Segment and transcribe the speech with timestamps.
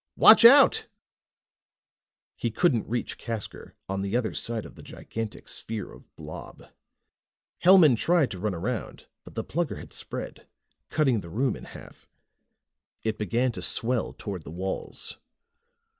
[0.15, 0.87] "Watch out!"
[2.35, 6.71] He couldn't reach Casker, on the other side of the gigantic sphere of blob.
[7.63, 10.47] Hellman tried to run around, but the Plugger had spread,
[10.89, 12.09] cutting the room in half.
[13.03, 15.19] It began to swell toward the walls.